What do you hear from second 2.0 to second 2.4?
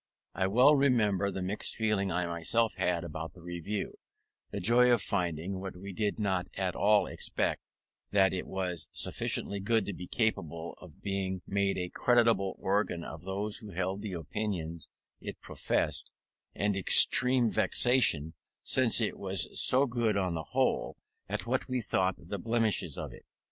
I